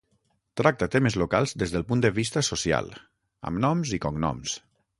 Tracta 0.59 0.87
temes 0.95 1.17
locals 1.23 1.53
des 1.63 1.75
del 1.75 1.85
punt 1.91 2.01
de 2.07 2.11
vista 2.17 2.43
social, 2.49 2.91
amb 3.51 3.65
noms 3.67 3.93
i 3.99 4.01
cognoms. 4.07 4.57